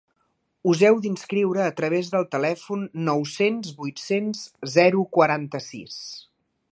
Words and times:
Us 0.69 0.79
heu 0.87 0.95
d'inscriure 1.01 1.61
a 1.65 1.73
través 1.81 2.09
del 2.15 2.25
telèfon 2.35 2.87
nou-cents 3.09 3.75
vuit-cents 3.83 4.41
zero 4.79 5.05
quaranta-sis 5.19 6.01